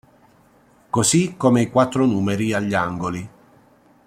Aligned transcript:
Così 0.89 1.35
come 1.37 1.61
i 1.61 1.69
quattro 1.69 2.07
numeri 2.07 2.53
agli 2.53 2.73
angoli. 2.73 3.29